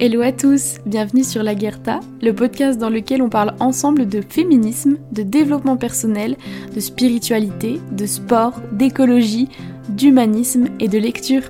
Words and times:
Hello 0.00 0.22
à 0.22 0.32
tous, 0.32 0.78
bienvenue 0.86 1.22
sur 1.22 1.44
La 1.44 1.54
Guerta, 1.54 2.00
le 2.20 2.34
podcast 2.34 2.80
dans 2.80 2.90
lequel 2.90 3.22
on 3.22 3.28
parle 3.28 3.54
ensemble 3.60 4.08
de 4.08 4.22
féminisme, 4.28 4.96
de 5.12 5.22
développement 5.22 5.76
personnel, 5.76 6.36
de 6.74 6.80
spiritualité, 6.80 7.80
de 7.92 8.04
sport, 8.04 8.60
d'écologie, 8.72 9.48
d'humanisme 9.88 10.66
et 10.80 10.88
de 10.88 10.98
lecture. 10.98 11.42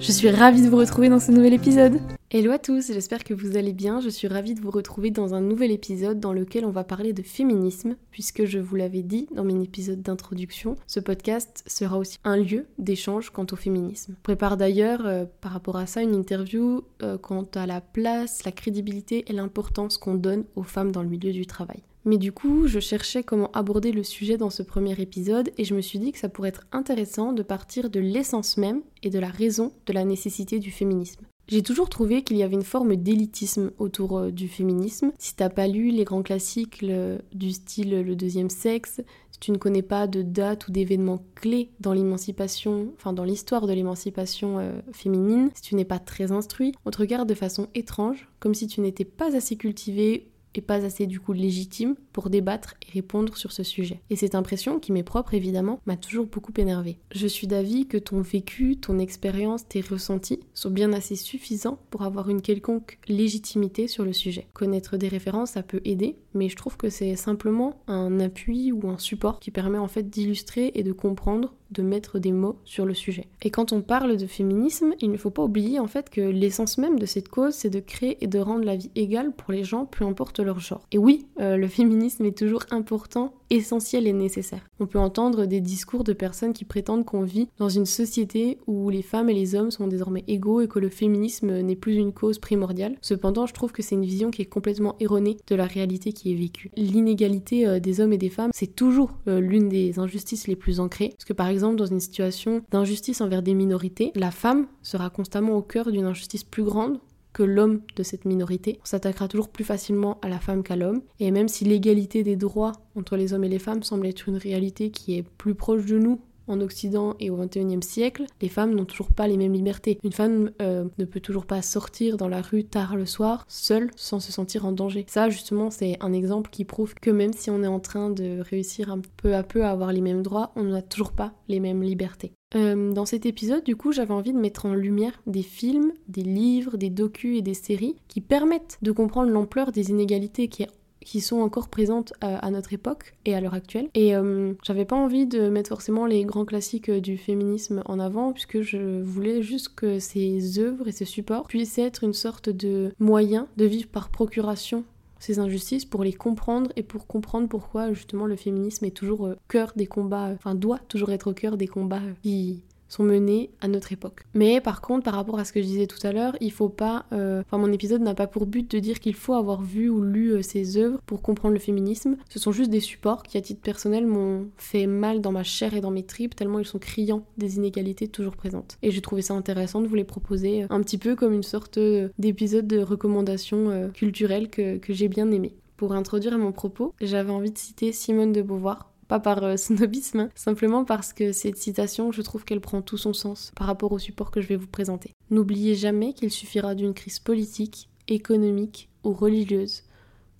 Je 0.00 0.10
suis 0.10 0.30
ravie 0.30 0.62
de 0.62 0.70
vous 0.70 0.78
retrouver 0.78 1.10
dans 1.10 1.20
ce 1.20 1.30
nouvel 1.30 1.52
épisode. 1.52 2.00
Hello 2.32 2.50
à 2.50 2.58
tous, 2.58 2.88
j'espère 2.88 3.22
que 3.22 3.34
vous 3.34 3.56
allez 3.56 3.72
bien. 3.72 4.00
Je 4.00 4.08
suis 4.08 4.26
ravie 4.26 4.54
de 4.54 4.60
vous 4.60 4.72
retrouver 4.72 5.12
dans 5.12 5.34
un 5.34 5.40
nouvel 5.40 5.70
épisode 5.70 6.18
dans 6.18 6.32
lequel 6.32 6.64
on 6.64 6.72
va 6.72 6.82
parler 6.82 7.12
de 7.12 7.22
féminisme, 7.22 7.94
puisque 8.10 8.46
je 8.46 8.58
vous 8.58 8.74
l'avais 8.74 9.04
dit 9.04 9.28
dans 9.32 9.44
mon 9.44 9.62
épisode 9.62 10.02
d'introduction, 10.02 10.74
ce 10.88 10.98
podcast 10.98 11.62
sera 11.68 11.96
aussi 11.98 12.18
un 12.24 12.36
lieu 12.36 12.66
d'échange 12.78 13.30
quant 13.30 13.46
au 13.52 13.54
féminisme. 13.54 14.14
Je 14.16 14.22
prépare 14.24 14.56
d'ailleurs 14.56 15.06
euh, 15.06 15.24
par 15.40 15.52
rapport 15.52 15.76
à 15.76 15.86
ça 15.86 16.02
une 16.02 16.16
interview 16.16 16.82
euh, 17.00 17.16
quant 17.16 17.46
à 17.54 17.64
la 17.64 17.80
place, 17.80 18.44
la 18.44 18.50
crédibilité 18.50 19.24
et 19.28 19.32
l'importance 19.32 19.96
qu'on 19.96 20.16
donne 20.16 20.46
aux 20.56 20.64
femmes 20.64 20.90
dans 20.90 21.04
le 21.04 21.08
milieu 21.08 21.30
du 21.30 21.46
travail. 21.46 21.84
Mais 22.06 22.18
du 22.18 22.32
coup, 22.32 22.66
je 22.66 22.80
cherchais 22.80 23.22
comment 23.22 23.52
aborder 23.52 23.92
le 23.92 24.02
sujet 24.02 24.36
dans 24.36 24.50
ce 24.50 24.64
premier 24.64 25.00
épisode 25.00 25.52
et 25.58 25.64
je 25.64 25.76
me 25.76 25.80
suis 25.80 26.00
dit 26.00 26.10
que 26.10 26.18
ça 26.18 26.28
pourrait 26.28 26.48
être 26.48 26.66
intéressant 26.72 27.32
de 27.32 27.44
partir 27.44 27.88
de 27.88 28.00
l'essence 28.00 28.56
même 28.56 28.82
et 29.04 29.10
de 29.10 29.20
la 29.20 29.28
raison 29.28 29.72
de 29.86 29.92
la 29.92 30.04
nécessité 30.04 30.58
du 30.58 30.72
féminisme. 30.72 31.24
J'ai 31.48 31.62
toujours 31.62 31.88
trouvé 31.88 32.22
qu'il 32.22 32.36
y 32.36 32.42
avait 32.42 32.54
une 32.54 32.62
forme 32.62 32.96
d'élitisme 32.96 33.70
autour 33.78 34.18
euh, 34.18 34.30
du 34.30 34.48
féminisme. 34.48 35.12
Si 35.18 35.36
t'as 35.36 35.48
pas 35.48 35.68
lu 35.68 35.90
les 35.90 36.04
grands 36.04 36.22
classiques 36.22 36.84
du 37.32 37.52
style 37.52 38.02
Le 38.02 38.16
deuxième 38.16 38.50
sexe, 38.50 39.00
si 39.36 39.40
tu 39.40 39.52
ne 39.52 39.58
connais 39.58 39.82
pas 39.82 40.06
de 40.06 40.22
date 40.22 40.66
ou 40.66 40.72
d'événements 40.72 41.22
clés 41.34 41.70
dans 41.78 41.92
l'émancipation, 41.92 42.92
enfin 42.96 43.12
dans 43.12 43.22
l'histoire 43.22 43.66
de 43.66 43.72
l'émancipation 43.74 44.58
euh, 44.58 44.80
féminine, 44.92 45.50
si 45.54 45.62
tu 45.62 45.74
n'es 45.74 45.84
pas 45.84 45.98
très 45.98 46.32
instruit, 46.32 46.72
on 46.86 46.90
te 46.90 46.98
regarde 46.98 47.28
de 47.28 47.34
façon 47.34 47.68
étrange, 47.74 48.28
comme 48.40 48.54
si 48.54 48.66
tu 48.66 48.80
n'étais 48.80 49.04
pas 49.04 49.36
assez 49.36 49.56
cultivé 49.56 50.28
et 50.58 50.62
pas 50.62 50.84
assez 50.84 51.06
du 51.06 51.20
coup 51.20 51.32
légitime 51.32 51.96
pour 52.12 52.30
débattre 52.30 52.74
et 52.86 52.92
répondre 52.92 53.36
sur 53.36 53.52
ce 53.52 53.62
sujet. 53.62 54.00
Et 54.10 54.16
cette 54.16 54.34
impression, 54.34 54.78
qui 54.78 54.92
m'est 54.92 55.02
propre 55.02 55.34
évidemment, 55.34 55.80
m'a 55.86 55.96
toujours 55.96 56.26
beaucoup 56.26 56.52
énervée. 56.56 56.98
Je 57.12 57.26
suis 57.26 57.46
d'avis 57.46 57.86
que 57.86 57.98
ton 57.98 58.20
vécu, 58.20 58.76
ton 58.76 58.98
expérience, 58.98 59.68
tes 59.68 59.80
ressentis 59.80 60.40
sont 60.54 60.70
bien 60.70 60.92
assez 60.92 61.16
suffisants 61.16 61.78
pour 61.90 62.02
avoir 62.02 62.28
une 62.28 62.42
quelconque 62.42 62.98
légitimité 63.08 63.88
sur 63.88 64.04
le 64.04 64.12
sujet. 64.12 64.46
Connaître 64.54 64.96
des 64.96 65.08
références, 65.08 65.52
ça 65.52 65.62
peut 65.62 65.80
aider, 65.84 66.16
mais 66.34 66.48
je 66.48 66.56
trouve 66.56 66.76
que 66.76 66.90
c'est 66.90 67.16
simplement 67.16 67.82
un 67.86 68.20
appui 68.20 68.72
ou 68.72 68.88
un 68.88 68.98
support 68.98 69.40
qui 69.40 69.50
permet 69.50 69.78
en 69.78 69.88
fait 69.88 70.08
d'illustrer 70.08 70.72
et 70.74 70.82
de 70.82 70.92
comprendre 70.92 71.54
de 71.70 71.82
mettre 71.82 72.18
des 72.18 72.32
mots 72.32 72.58
sur 72.64 72.86
le 72.86 72.94
sujet. 72.94 73.28
Et 73.42 73.50
quand 73.50 73.72
on 73.72 73.82
parle 73.82 74.16
de 74.16 74.26
féminisme, 74.26 74.94
il 75.00 75.10
ne 75.10 75.16
faut 75.16 75.30
pas 75.30 75.42
oublier 75.42 75.78
en 75.78 75.86
fait 75.86 76.10
que 76.10 76.20
l'essence 76.20 76.78
même 76.78 76.98
de 76.98 77.06
cette 77.06 77.28
cause, 77.28 77.54
c'est 77.54 77.70
de 77.70 77.80
créer 77.80 78.22
et 78.22 78.26
de 78.26 78.38
rendre 78.38 78.64
la 78.64 78.76
vie 78.76 78.90
égale 78.94 79.32
pour 79.32 79.52
les 79.52 79.64
gens, 79.64 79.86
peu 79.86 80.04
importe 80.04 80.40
leur 80.40 80.60
genre. 80.60 80.86
Et 80.92 80.98
oui, 80.98 81.26
euh, 81.40 81.56
le 81.56 81.68
féminisme 81.76 82.24
est 82.24 82.36
toujours 82.36 82.62
important 82.70 83.34
essentiel 83.50 84.06
et 84.06 84.12
nécessaire. 84.12 84.66
On 84.80 84.86
peut 84.86 84.98
entendre 84.98 85.46
des 85.46 85.60
discours 85.60 86.04
de 86.04 86.12
personnes 86.12 86.52
qui 86.52 86.64
prétendent 86.64 87.04
qu'on 87.04 87.22
vit 87.22 87.48
dans 87.58 87.68
une 87.68 87.86
société 87.86 88.58
où 88.66 88.90
les 88.90 89.02
femmes 89.02 89.30
et 89.30 89.34
les 89.34 89.54
hommes 89.54 89.70
sont 89.70 89.86
désormais 89.86 90.24
égaux 90.28 90.60
et 90.60 90.68
que 90.68 90.78
le 90.78 90.88
féminisme 90.88 91.60
n'est 91.60 91.76
plus 91.76 91.94
une 91.94 92.12
cause 92.12 92.38
primordiale. 92.38 92.96
Cependant, 93.00 93.46
je 93.46 93.54
trouve 93.54 93.72
que 93.72 93.82
c'est 93.82 93.94
une 93.94 94.04
vision 94.04 94.30
qui 94.30 94.42
est 94.42 94.46
complètement 94.46 94.96
erronée 95.00 95.36
de 95.46 95.54
la 95.54 95.66
réalité 95.66 96.12
qui 96.12 96.32
est 96.32 96.36
vécue. 96.36 96.70
L'inégalité 96.76 97.66
euh, 97.66 97.80
des 97.80 98.00
hommes 98.00 98.12
et 98.12 98.18
des 98.18 98.30
femmes, 98.30 98.50
c'est 98.54 98.74
toujours 98.74 99.10
euh, 99.28 99.40
l'une 99.40 99.68
des 99.68 99.98
injustices 99.98 100.48
les 100.48 100.56
plus 100.56 100.80
ancrées. 100.80 101.10
Parce 101.10 101.24
que 101.24 101.32
par 101.32 101.48
exemple, 101.48 101.76
dans 101.76 101.86
une 101.86 102.00
situation 102.00 102.62
d'injustice 102.70 103.20
envers 103.20 103.42
des 103.42 103.54
minorités, 103.54 104.12
la 104.14 104.30
femme 104.30 104.66
sera 104.82 105.10
constamment 105.10 105.56
au 105.56 105.62
cœur 105.62 105.90
d'une 105.90 106.04
injustice 106.04 106.44
plus 106.44 106.64
grande 106.64 106.98
l'homme 107.42 107.80
de 107.96 108.02
cette 108.02 108.24
minorité. 108.24 108.78
On 108.82 108.86
s'attaquera 108.86 109.28
toujours 109.28 109.48
plus 109.48 109.64
facilement 109.64 110.18
à 110.22 110.28
la 110.28 110.38
femme 110.38 110.62
qu'à 110.62 110.76
l'homme. 110.76 111.02
Et 111.20 111.30
même 111.30 111.48
si 111.48 111.64
l'égalité 111.64 112.22
des 112.22 112.36
droits 112.36 112.72
entre 112.94 113.16
les 113.16 113.32
hommes 113.32 113.44
et 113.44 113.48
les 113.48 113.58
femmes 113.58 113.82
semble 113.82 114.06
être 114.06 114.28
une 114.28 114.36
réalité 114.36 114.90
qui 114.90 115.16
est 115.16 115.22
plus 115.22 115.54
proche 115.54 115.86
de 115.86 115.98
nous 115.98 116.20
en 116.48 116.60
Occident 116.60 117.14
et 117.20 117.30
au 117.30 117.36
XXIe 117.36 117.82
siècle, 117.82 118.24
les 118.40 118.48
femmes 118.48 118.74
n'ont 118.74 118.84
toujours 118.84 119.10
pas 119.10 119.26
les 119.26 119.36
mêmes 119.36 119.52
libertés. 119.52 119.98
Une 120.04 120.12
femme 120.12 120.52
euh, 120.62 120.84
ne 120.98 121.04
peut 121.04 121.20
toujours 121.20 121.46
pas 121.46 121.62
sortir 121.62 122.16
dans 122.16 122.28
la 122.28 122.40
rue 122.40 122.64
tard 122.64 122.96
le 122.96 123.06
soir, 123.06 123.44
seule, 123.48 123.90
sans 123.96 124.20
se 124.20 124.32
sentir 124.32 124.64
en 124.66 124.72
danger. 124.72 125.04
Ça, 125.08 125.28
justement, 125.28 125.70
c'est 125.70 125.96
un 126.00 126.12
exemple 126.12 126.50
qui 126.50 126.64
prouve 126.64 126.94
que 126.94 127.10
même 127.10 127.32
si 127.32 127.50
on 127.50 127.62
est 127.62 127.68
en 127.68 127.80
train 127.80 128.10
de 128.10 128.40
réussir 128.40 128.90
un 128.90 129.00
peu 129.16 129.34
à 129.34 129.42
peu 129.42 129.64
à 129.64 129.70
avoir 129.70 129.92
les 129.92 130.00
mêmes 130.00 130.22
droits, 130.22 130.52
on 130.56 130.64
n'a 130.64 130.82
toujours 130.82 131.12
pas 131.12 131.32
les 131.48 131.60
mêmes 131.60 131.82
libertés. 131.82 132.32
Euh, 132.56 132.92
dans 132.92 133.06
cet 133.06 133.26
épisode, 133.26 133.64
du 133.64 133.76
coup, 133.76 133.92
j'avais 133.92 134.14
envie 134.14 134.32
de 134.32 134.38
mettre 134.38 134.66
en 134.66 134.74
lumière 134.74 135.20
des 135.26 135.42
films, 135.42 135.92
des 136.08 136.22
livres, 136.22 136.76
des 136.76 136.90
docus 136.90 137.38
et 137.38 137.42
des 137.42 137.54
séries 137.54 137.96
qui 138.08 138.20
permettent 138.20 138.78
de 138.82 138.92
comprendre 138.92 139.30
l'ampleur 139.30 139.72
des 139.72 139.90
inégalités 139.90 140.48
qui 140.48 141.20
sont 141.20 141.40
encore 141.40 141.68
présentes 141.68 142.12
à, 142.20 142.50
notre 142.50 142.72
époque 142.72 143.14
et 143.26 143.34
à 143.34 143.40
l'heure 143.40 143.54
actuelle. 143.54 143.88
Et 143.94 144.16
euh, 144.16 144.54
j'avais 144.62 144.84
pas 144.84 144.96
envie 144.96 145.26
de 145.26 145.48
mettre 145.48 145.68
forcément 145.68 146.06
les 146.06 146.24
grands 146.24 146.44
classiques 146.44 146.88
euh, 146.88 147.00
du 147.00 147.18
féminisme 147.18 147.82
en 147.84 148.00
avant, 148.00 148.32
puisque 148.32 148.62
je 148.62 149.02
voulais 149.02 149.42
juste 149.42 149.74
que 149.74 149.98
ces 149.98 150.58
œuvres 150.58 150.88
et 150.88 150.92
ces 150.92 151.04
supports 151.04 151.46
puissent 151.46 151.78
être 151.78 152.04
une 152.04 152.14
sorte 152.14 152.48
de 152.48 152.92
moyen 152.98 153.48
de 153.56 153.66
vivre 153.66 153.88
par 153.88 154.08
procuration 154.08 154.84
ces 155.18 155.38
injustices 155.38 155.84
pour 155.84 156.04
les 156.04 156.12
comprendre 156.12 156.70
et 156.76 156.82
pour 156.82 157.06
comprendre 157.06 157.48
pourquoi 157.48 157.92
justement 157.92 158.26
le 158.26 158.36
féminisme 158.36 158.84
est 158.84 158.90
toujours 158.90 159.20
au 159.22 159.34
cœur 159.48 159.72
des 159.76 159.86
combats, 159.86 160.30
enfin 160.32 160.54
doit 160.54 160.80
toujours 160.88 161.10
être 161.12 161.30
au 161.30 161.34
cœur 161.34 161.56
des 161.56 161.68
combats 161.68 162.02
qui 162.22 162.62
sont 162.88 163.02
menées 163.02 163.50
à 163.60 163.68
notre 163.68 163.92
époque. 163.92 164.24
Mais 164.34 164.60
par 164.60 164.80
contre, 164.80 165.04
par 165.04 165.14
rapport 165.14 165.38
à 165.38 165.44
ce 165.44 165.52
que 165.52 165.60
je 165.60 165.66
disais 165.66 165.86
tout 165.86 166.04
à 166.06 166.12
l'heure, 166.12 166.36
il 166.40 166.52
faut 166.52 166.68
pas. 166.68 167.06
Euh, 167.12 167.42
enfin, 167.46 167.58
mon 167.58 167.72
épisode 167.72 168.02
n'a 168.02 168.14
pas 168.14 168.26
pour 168.26 168.46
but 168.46 168.70
de 168.70 168.78
dire 168.78 169.00
qu'il 169.00 169.14
faut 169.14 169.34
avoir 169.34 169.62
vu 169.62 169.88
ou 169.88 170.02
lu 170.02 170.30
euh, 170.30 170.42
ces 170.42 170.76
œuvres 170.76 171.00
pour 171.06 171.22
comprendre 171.22 171.54
le 171.54 171.60
féminisme. 171.60 172.16
Ce 172.28 172.38
sont 172.38 172.52
juste 172.52 172.70
des 172.70 172.80
supports 172.80 173.22
qui, 173.22 173.38
à 173.38 173.40
titre 173.40 173.60
personnel, 173.60 174.06
m'ont 174.06 174.48
fait 174.56 174.86
mal 174.86 175.20
dans 175.20 175.32
ma 175.32 175.42
chair 175.42 175.74
et 175.74 175.80
dans 175.80 175.90
mes 175.90 176.04
tripes, 176.04 176.34
tellement 176.34 176.58
ils 176.58 176.66
sont 176.66 176.78
criants 176.78 177.24
des 177.38 177.56
inégalités 177.56 178.08
toujours 178.08 178.36
présentes. 178.36 178.78
Et 178.82 178.90
j'ai 178.90 179.00
trouvé 179.00 179.22
ça 179.22 179.34
intéressant 179.34 179.80
de 179.80 179.86
vous 179.86 179.94
les 179.94 180.04
proposer 180.04 180.64
euh, 180.64 180.66
un 180.70 180.80
petit 180.80 180.98
peu 180.98 181.16
comme 181.16 181.32
une 181.32 181.42
sorte 181.42 181.78
d'épisode 182.18 182.66
de 182.66 182.78
recommandation 182.78 183.90
culturelle 183.92 184.48
que, 184.50 184.78
que 184.78 184.92
j'ai 184.92 185.08
bien 185.08 185.30
aimé. 185.30 185.54
Pour 185.76 185.92
introduire 185.92 186.38
mon 186.38 186.52
propos, 186.52 186.94
j'avais 187.00 187.30
envie 187.30 187.50
de 187.50 187.58
citer 187.58 187.92
Simone 187.92 188.32
de 188.32 188.42
Beauvoir 188.42 188.90
pas 189.08 189.20
par 189.20 189.42
euh, 189.42 189.56
snobisme, 189.56 190.20
hein. 190.20 190.30
simplement 190.34 190.84
parce 190.84 191.12
que 191.12 191.32
cette 191.32 191.56
citation, 191.56 192.12
je 192.12 192.22
trouve 192.22 192.44
qu'elle 192.44 192.60
prend 192.60 192.82
tout 192.82 192.98
son 192.98 193.12
sens 193.12 193.52
par 193.56 193.66
rapport 193.66 193.92
au 193.92 193.98
support 193.98 194.30
que 194.30 194.40
je 194.40 194.48
vais 194.48 194.56
vous 194.56 194.66
présenter. 194.66 195.12
N'oubliez 195.30 195.74
jamais 195.74 196.12
qu'il 196.12 196.30
suffira 196.30 196.74
d'une 196.74 196.94
crise 196.94 197.18
politique, 197.18 197.88
économique 198.08 198.88
ou 199.04 199.12
religieuse 199.12 199.82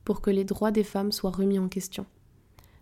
pour 0.05 0.21
que 0.21 0.31
les 0.31 0.45
droits 0.45 0.71
des 0.71 0.85
femmes 0.85 1.13
soient 1.13 1.31
remis 1.31 1.59
en 1.59 1.69
question. 1.69 2.07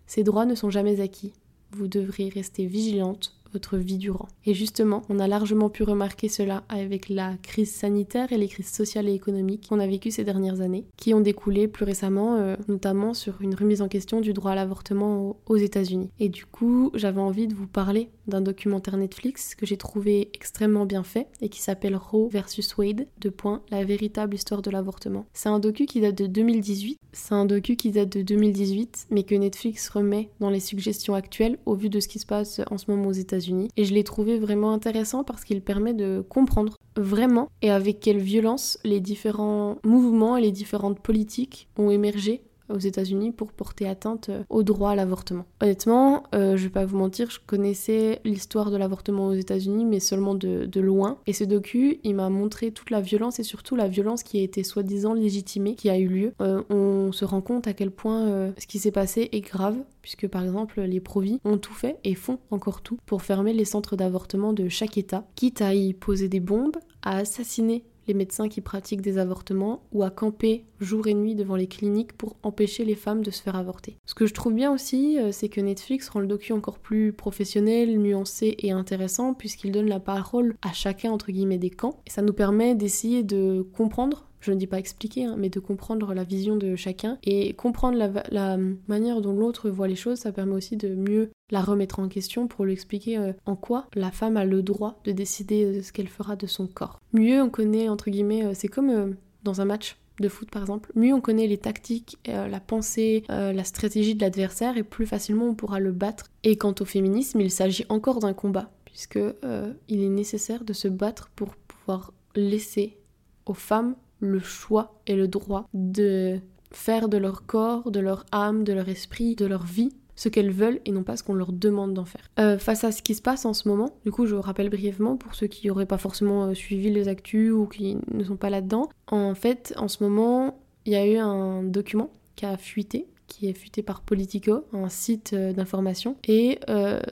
Ces 0.07 0.23
droits 0.23 0.45
ne 0.45 0.55
sont 0.55 0.69
jamais 0.69 1.01
acquis. 1.01 1.33
Vous 1.71 1.87
devrez 1.87 2.29
rester 2.29 2.67
vigilante 2.67 3.35
vie 3.77 3.97
durant. 3.97 4.27
Et 4.45 4.53
justement, 4.53 5.01
on 5.09 5.19
a 5.19 5.27
largement 5.27 5.69
pu 5.69 5.83
remarquer 5.83 6.29
cela 6.29 6.63
avec 6.69 7.09
la 7.09 7.35
crise 7.41 7.73
sanitaire 7.73 8.31
et 8.31 8.37
les 8.37 8.47
crises 8.47 8.71
sociales 8.71 9.07
et 9.07 9.13
économiques 9.13 9.67
qu'on 9.69 9.79
a 9.79 9.87
vécues 9.87 10.11
ces 10.11 10.23
dernières 10.23 10.61
années, 10.61 10.85
qui 10.97 11.13
ont 11.13 11.21
découlé 11.21 11.67
plus 11.67 11.85
récemment, 11.85 12.35
euh, 12.35 12.55
notamment 12.67 13.13
sur 13.13 13.41
une 13.41 13.55
remise 13.55 13.81
en 13.81 13.87
question 13.87 14.21
du 14.21 14.33
droit 14.33 14.51
à 14.51 14.55
l'avortement 14.55 15.37
aux 15.45 15.57
États-Unis. 15.57 16.09
Et 16.19 16.29
du 16.29 16.45
coup, 16.45 16.91
j'avais 16.93 17.21
envie 17.21 17.47
de 17.47 17.55
vous 17.55 17.67
parler 17.67 18.09
d'un 18.27 18.41
documentaire 18.41 18.97
Netflix 18.97 19.55
que 19.55 19.65
j'ai 19.65 19.77
trouvé 19.77 20.29
extrêmement 20.33 20.85
bien 20.85 21.03
fait 21.03 21.27
et 21.41 21.49
qui 21.49 21.61
s'appelle 21.61 21.95
Roe 21.95 22.29
versus 22.29 22.77
Wade, 22.77 23.07
de 23.19 23.29
point, 23.29 23.61
la 23.69 23.83
véritable 23.83 24.35
histoire 24.35 24.61
de 24.61 24.71
l'avortement. 24.71 25.25
C'est 25.33 25.49
un 25.49 25.59
docu 25.59 25.85
qui 25.85 26.01
date 26.01 26.17
de 26.17 26.27
2018. 26.27 26.99
C'est 27.13 27.33
un 27.33 27.45
docu 27.45 27.75
qui 27.75 27.91
date 27.91 28.09
de 28.09 28.21
2018, 28.21 29.07
mais 29.11 29.23
que 29.23 29.35
Netflix 29.35 29.89
remet 29.89 30.29
dans 30.39 30.49
les 30.49 30.59
suggestions 30.59 31.15
actuelles 31.15 31.57
au 31.65 31.75
vu 31.75 31.89
de 31.89 31.99
ce 31.99 32.07
qui 32.07 32.19
se 32.19 32.25
passe 32.25 32.61
en 32.69 32.77
ce 32.77 32.89
moment 32.89 33.07
aux 33.07 33.13
États-Unis 33.13 33.44
et 33.75 33.85
je 33.85 33.93
l'ai 33.93 34.03
trouvé 34.03 34.39
vraiment 34.39 34.71
intéressant 34.71 35.23
parce 35.23 35.43
qu'il 35.43 35.61
permet 35.61 35.93
de 35.93 36.23
comprendre 36.27 36.77
vraiment 36.95 37.49
et 37.61 37.71
avec 37.71 37.99
quelle 37.99 38.19
violence 38.19 38.79
les 38.83 38.99
différents 38.99 39.77
mouvements 39.83 40.37
et 40.37 40.41
les 40.41 40.51
différentes 40.51 40.99
politiques 40.99 41.67
ont 41.77 41.89
émergé 41.89 42.41
aux 42.69 42.79
États-Unis 42.79 43.31
pour 43.31 43.51
porter 43.51 43.87
atteinte 43.87 44.29
euh, 44.29 44.43
au 44.49 44.63
droit 44.63 44.91
à 44.91 44.95
l'avortement. 44.95 45.45
Honnêtement, 45.61 46.23
euh, 46.33 46.57
je 46.57 46.63
vais 46.63 46.69
pas 46.69 46.85
vous 46.85 46.97
mentir, 46.97 47.29
je 47.29 47.39
connaissais 47.45 48.21
l'histoire 48.23 48.71
de 48.71 48.77
l'avortement 48.77 49.27
aux 49.27 49.33
États-Unis, 49.33 49.85
mais 49.85 49.99
seulement 49.99 50.35
de, 50.35 50.69
loin. 50.79 51.17
Et 51.25 51.33
ce 51.33 51.43
docu, 51.43 51.99
il 52.03 52.15
m'a 52.15 52.29
montré 52.29 52.71
toute 52.71 52.89
la 52.89 53.01
violence 53.01 53.39
et 53.39 53.43
surtout 53.43 53.75
la 53.75 53.87
violence 53.87 54.23
qui 54.23 54.39
a 54.39 54.43
été 54.43 54.63
soi-disant 54.63 55.13
légitimée, 55.13 55.75
qui 55.75 55.89
a 55.89 55.97
eu 55.97 56.07
lieu. 56.07 56.33
Euh, 56.41 56.61
on 56.69 57.11
se 57.11 57.25
rend 57.25 57.41
compte 57.41 57.67
à 57.67 57.73
quel 57.73 57.91
point 57.91 58.51
ce 58.57 58.67
qui 58.67 58.77
s'est 58.77 58.91
passé 58.91 59.29
est 59.31 59.41
grave, 59.41 59.77
puisque 60.01 60.27
par 60.27 60.43
exemple 60.43 60.81
les 60.81 60.99
provis 60.99 61.39
ont 61.45 61.57
tout 61.57 61.73
fait 61.73 61.97
et 62.03 62.13
font 62.13 62.39
encore 62.51 62.81
tout 62.81 62.97
pour 63.05 63.23
fermer 63.23 63.53
les 63.53 63.65
centres 63.65 63.95
d'avortement 63.95 64.53
de 64.53 64.69
chaque 64.69 64.97
État, 64.97 65.25
quitte 65.35 65.61
à 65.61 65.73
y 65.73 65.93
poser 65.93 66.27
des 66.27 66.39
bombes, 66.39 66.77
à 67.01 67.17
assassiner 67.17 67.83
les 68.07 68.13
médecins 68.13 68.49
qui 68.49 68.61
pratiquent 68.61 69.01
des 69.01 69.17
avortements 69.17 69.83
ou 69.91 70.03
à 70.03 70.09
camper 70.09 70.65
jour 70.79 71.07
et 71.07 71.13
nuit 71.13 71.35
devant 71.35 71.55
les 71.55 71.67
cliniques 71.67 72.13
pour 72.13 72.35
empêcher 72.43 72.85
les 72.85 72.95
femmes 72.95 73.23
de 73.23 73.31
se 73.31 73.41
faire 73.41 73.55
avorter. 73.55 73.97
Ce 74.05 74.13
que 74.13 74.25
je 74.25 74.33
trouve 74.33 74.53
bien 74.53 74.71
aussi, 74.71 75.19
euh, 75.19 75.31
c'est 75.31 75.49
que 75.49 75.61
Netflix 75.61 76.09
rend 76.09 76.19
le 76.19 76.27
docu 76.27 76.53
encore 76.53 76.79
plus 76.79 77.13
professionnel, 77.13 77.97
nuancé 77.99 78.55
et 78.59 78.71
intéressant 78.71 79.33
puisqu'il 79.33 79.71
donne 79.71 79.89
la 79.89 79.99
parole 79.99 80.55
à 80.61 80.73
chacun 80.73 81.11
entre 81.11 81.31
guillemets 81.31 81.57
des 81.57 81.69
camps 81.69 82.01
et 82.05 82.09
ça 82.09 82.21
nous 82.21 82.33
permet 82.33 82.75
d'essayer 82.75 83.23
de 83.23 83.65
comprendre 83.73 84.27
je 84.45 84.51
ne 84.51 84.57
dis 84.57 84.67
pas 84.67 84.79
expliquer, 84.79 85.25
hein, 85.25 85.35
mais 85.37 85.49
de 85.49 85.59
comprendre 85.59 86.13
la 86.13 86.23
vision 86.23 86.55
de 86.55 86.75
chacun 86.75 87.17
et 87.23 87.53
comprendre 87.53 87.97
la, 88.31 88.57
manière 88.87 89.21
dont 89.21 89.33
l'autre 89.33 89.69
voit 89.69 89.87
les 89.87 89.95
choses, 89.95 90.19
ça 90.19 90.31
permet 90.31 90.53
aussi 90.53 90.77
de 90.77 90.93
mieux 90.95 91.31
la 91.51 91.61
remettre 91.61 91.99
en 91.99 92.07
question 92.07 92.47
pour 92.47 92.65
lui 92.65 92.73
expliquer 92.73 93.17
euh, 93.17 93.33
en 93.45 93.55
quoi 93.55 93.87
la 93.93 94.11
femme 94.11 94.37
a 94.37 94.45
le 94.45 94.61
droit 94.63 94.99
de 95.03 95.11
décider 95.11 95.77
de 95.77 95.81
ce 95.81 95.91
qu'elle 95.91 96.07
fera 96.07 96.35
de 96.35 96.47
son 96.47 96.67
corps. 96.67 96.99
Mieux 97.13 97.41
on 97.41 97.49
connaît, 97.49 97.89
entre 97.89 98.09
guillemets, 98.09 98.53
c'est 98.53 98.67
comme 98.67 99.15
dans 99.43 99.61
un 99.61 99.65
match 99.65 99.97
de 100.19 100.29
foot 100.29 100.49
par 100.49 100.61
exemple, 100.61 100.91
mieux 100.95 101.13
on 101.13 101.21
connaît 101.21 101.47
les 101.47 101.57
tactiques, 101.57 102.17
euh, 102.27 102.47
la 102.47 102.59
pensée, 102.59 103.23
euh, 103.29 103.51
la 103.51 103.63
stratégie 103.63 104.15
de 104.15 104.21
l'adversaire 104.21 104.77
et 104.77 104.83
plus 104.83 105.05
facilement 105.05 105.45
on 105.45 105.55
pourra 105.55 105.79
le 105.79 105.91
battre. 105.91 106.27
Et 106.43 106.57
quant 106.57 106.73
au 106.79 106.85
féminisme, 106.85 107.41
il 107.41 107.51
s'agit 107.51 107.85
encore 107.89 108.19
d'un 108.19 108.33
combat, 108.33 108.71
puisque 108.85 109.17
euh, 109.17 109.73
il 109.87 110.03
est 110.03 110.09
nécessaire 110.09 110.63
de 110.63 110.73
se 110.73 110.87
battre 110.87 111.29
pour 111.35 111.55
pouvoir 111.55 112.13
laisser 112.35 112.97
aux 113.45 113.53
femmes 113.53 113.95
le 114.25 114.39
choix 114.39 114.99
et 115.07 115.15
le 115.15 115.27
droit 115.27 115.67
de 115.73 116.39
faire 116.71 117.09
de 117.09 117.17
leur 117.17 117.45
corps, 117.45 117.91
de 117.91 117.99
leur 117.99 118.25
âme, 118.31 118.63
de 118.63 118.73
leur 118.73 118.89
esprit, 118.89 119.35
de 119.35 119.45
leur 119.45 119.63
vie 119.65 119.91
ce 120.15 120.29
qu'elles 120.29 120.51
veulent 120.51 120.79
et 120.85 120.91
non 120.91 121.03
pas 121.03 121.17
ce 121.17 121.23
qu'on 121.23 121.33
leur 121.33 121.51
demande 121.51 121.93
d'en 121.93 122.05
faire. 122.05 122.29
Euh, 122.39 122.57
face 122.57 122.83
à 122.83 122.91
ce 122.91 123.01
qui 123.01 123.15
se 123.15 123.21
passe 123.21 123.45
en 123.45 123.53
ce 123.53 123.67
moment, 123.67 123.97
du 124.05 124.11
coup 124.11 124.25
je 124.25 124.35
rappelle 124.35 124.69
brièvement 124.69 125.17
pour 125.17 125.35
ceux 125.35 125.47
qui 125.47 125.67
n'auraient 125.67 125.85
pas 125.85 125.97
forcément 125.97 126.45
euh, 126.45 126.53
suivi 126.53 126.89
les 126.89 127.07
actus 127.07 127.51
ou 127.51 127.65
qui 127.65 127.97
ne 128.11 128.23
sont 128.23 128.37
pas 128.37 128.49
là-dedans, 128.49 128.89
en 129.07 129.35
fait 129.35 129.73
en 129.77 129.87
ce 129.87 130.03
moment 130.03 130.57
il 130.85 130.93
y 130.93 130.95
a 130.95 131.05
eu 131.05 131.17
un 131.17 131.63
document 131.63 132.11
qui 132.35 132.45
a 132.45 132.57
fuité 132.57 133.07
qui 133.35 133.49
est 133.49 133.53
fuité 133.53 133.83
par 133.83 134.01
Politico, 134.01 134.63
un 134.71 134.87
site 134.87 135.33
euh, 135.33 135.51
d'information, 135.51 136.15
et 136.27 136.59